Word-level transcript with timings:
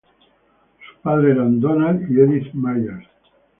Sus 0.87 0.97
padres 1.03 1.35
eran 1.35 1.59
Donald 1.59 2.09
y 2.09 2.19
Edith 2.21 2.51
Myers. 2.55 3.07